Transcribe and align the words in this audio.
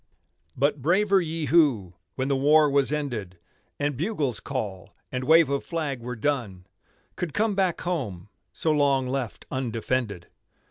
But 0.57 0.81
braver 0.81 1.21
ye 1.21 1.45
who, 1.45 1.93
when 2.15 2.27
the 2.27 2.35
war 2.35 2.67
was 2.71 2.91
ended, 2.91 3.37
And 3.79 3.95
bugle's 3.95 4.39
call 4.39 4.95
and 5.11 5.25
wave 5.25 5.47
of 5.51 5.63
flag 5.63 5.99
were 6.01 6.15
done, 6.15 6.65
Could 7.15 7.35
come 7.35 7.53
back 7.53 7.81
home, 7.81 8.29
so 8.51 8.71
long 8.71 9.05
left 9.07 9.45
undefended. 9.51 10.25